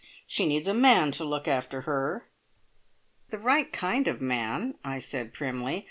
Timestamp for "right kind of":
3.37-4.19